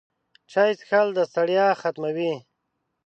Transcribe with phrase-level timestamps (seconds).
[0.51, 2.33] چای څښل د ستړیا ختموي